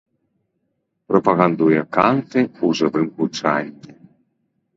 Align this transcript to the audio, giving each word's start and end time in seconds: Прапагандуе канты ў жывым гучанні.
Прапагандуе 1.11 1.81
канты 1.99 2.39
ў 2.45 2.67
жывым 2.81 3.07
гучанні. 3.21 3.91